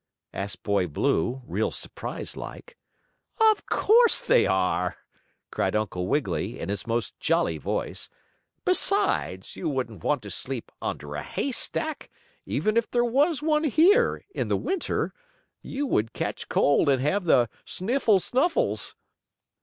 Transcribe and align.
asked 0.33 0.63
Boy 0.63 0.87
Blue, 0.87 1.43
real 1.45 1.69
surprised 1.69 2.35
like. 2.35 2.75
"Of 3.51 3.67
course, 3.67 4.19
they 4.19 4.47
are!" 4.47 4.97
cried 5.51 5.75
Uncle 5.75 6.07
Wiggily, 6.07 6.59
in 6.59 6.69
his 6.69 6.87
most 6.87 7.13
jolly 7.19 7.59
voice. 7.59 8.09
"Besides, 8.65 9.55
you 9.55 9.69
wouldn't 9.69 10.03
want 10.03 10.23
to 10.23 10.31
sleep 10.31 10.71
under 10.81 11.13
a 11.13 11.21
hay 11.21 11.51
stack, 11.51 12.09
even 12.47 12.77
if 12.77 12.89
there 12.89 13.05
was 13.05 13.43
one 13.43 13.65
here, 13.65 14.25
in 14.33 14.47
the 14.47 14.57
winter. 14.57 15.13
You 15.61 15.85
would 15.85 16.13
catch 16.13 16.49
cold 16.49 16.89
and 16.89 16.99
have 16.99 17.25
the 17.25 17.47
sniffle 17.63 18.17
snuffles." 18.19 18.95